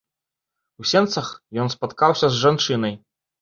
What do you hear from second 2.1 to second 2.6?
з